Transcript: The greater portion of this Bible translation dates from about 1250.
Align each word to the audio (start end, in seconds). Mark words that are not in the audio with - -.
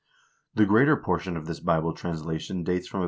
The 0.55 0.65
greater 0.65 0.97
portion 0.97 1.37
of 1.37 1.45
this 1.45 1.59
Bible 1.59 1.93
translation 1.93 2.63
dates 2.63 2.87
from 2.87 2.97
about 2.97 2.97
1250. 2.97 2.99